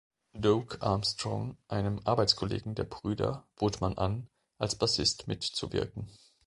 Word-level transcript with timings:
Doug 0.33 0.79
Armstrong, 0.81 1.57
einem 1.67 2.01
Arbeitskollegen 2.05 2.73
der 2.73 2.85
Brüder 2.85 3.45
bot 3.55 3.81
man 3.81 3.99
an, 3.99 4.31
als 4.57 4.73
Bassist 4.75 5.27
mitzuwirken. 5.27 6.09